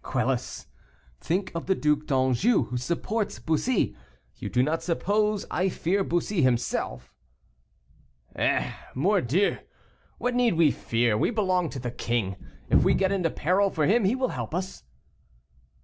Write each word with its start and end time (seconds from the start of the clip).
"Quelus, 0.00 0.68
think 1.20 1.50
of 1.56 1.66
the 1.66 1.74
Duc 1.74 2.06
d'Anjou, 2.06 2.66
who 2.66 2.76
supports 2.76 3.40
Bussy; 3.40 3.96
you 4.36 4.48
do 4.48 4.62
not 4.62 4.80
suppose 4.80 5.44
I 5.50 5.68
fear 5.68 6.04
Bussy 6.04 6.40
himself?" 6.40 7.12
"Eh! 8.36 8.74
Mordieu, 8.94 9.58
what 10.18 10.36
need 10.36 10.54
we 10.54 10.70
fear; 10.70 11.18
we 11.18 11.32
belong 11.32 11.68
to 11.70 11.80
the 11.80 11.90
king. 11.90 12.36
If 12.70 12.84
we 12.84 12.94
get 12.94 13.10
into 13.10 13.28
peril 13.30 13.70
for 13.70 13.86
him 13.86 14.04
he 14.04 14.14
will 14.14 14.28
help 14.28 14.54
us." 14.54 14.84